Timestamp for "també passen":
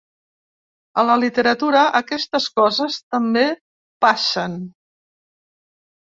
3.15-4.57